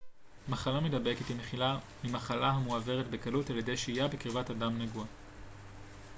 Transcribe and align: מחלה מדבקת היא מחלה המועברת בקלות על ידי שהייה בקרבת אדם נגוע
מחלה 0.49 0.79
מדבקת 0.79 1.27
היא 2.03 2.11
מחלה 2.11 2.47
המועברת 2.49 3.09
בקלות 3.09 3.49
על 3.49 3.57
ידי 3.57 3.77
שהייה 3.77 4.07
בקרבת 4.07 4.49
אדם 4.51 4.81
נגוע 4.81 5.05